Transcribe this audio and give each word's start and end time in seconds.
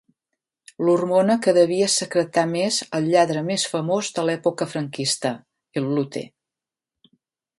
L'hormona 0.85 1.33
que 1.47 1.51
devia 1.57 1.89
secretar 1.95 2.45
més 2.53 2.79
el 2.99 3.11
lladre 3.11 3.45
més 3.51 3.67
famós 3.73 4.09
de 4.15 4.25
l'època 4.29 4.69
franquista: 4.75 5.35
el 5.83 5.93
Lute. 5.99 6.27